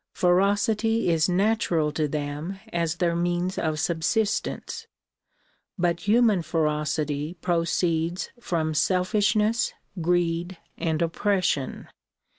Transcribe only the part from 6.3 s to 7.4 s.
ferocity